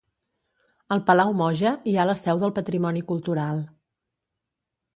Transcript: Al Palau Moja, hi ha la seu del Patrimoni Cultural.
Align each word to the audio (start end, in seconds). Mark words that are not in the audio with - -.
Al 0.95 1.03
Palau 1.09 1.33
Moja, 1.41 1.73
hi 1.91 1.93
ha 1.99 2.07
la 2.11 2.17
seu 2.23 2.41
del 2.45 2.55
Patrimoni 2.57 3.07
Cultural. 3.13 3.63